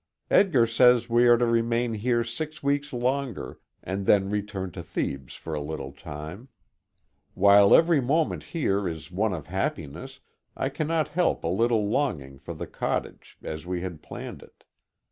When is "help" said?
11.09-11.43